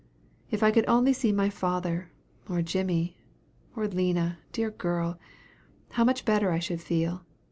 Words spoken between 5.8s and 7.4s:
how much better I should feel!